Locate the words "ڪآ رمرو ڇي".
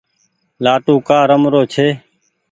1.07-1.87